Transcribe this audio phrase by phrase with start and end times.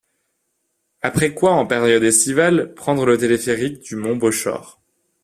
[1.03, 4.81] Après quoi en période estivale, prendre le téléphérique du mont Bochor.